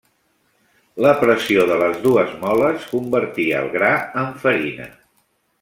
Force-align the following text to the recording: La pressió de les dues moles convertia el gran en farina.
La 1.05 1.11
pressió 1.19 1.67
de 1.73 1.77
les 1.83 2.01
dues 2.07 2.33
moles 2.45 2.89
convertia 2.97 3.63
el 3.65 3.73
gran 3.79 4.21
en 4.25 4.37
farina. 4.47 4.93